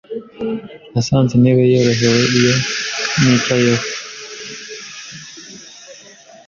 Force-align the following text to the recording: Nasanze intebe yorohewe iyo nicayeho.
Nasanze 0.91 1.31
intebe 1.35 1.61
yorohewe 1.73 2.23
iyo 2.37 2.55
nicayeho. 3.21 3.85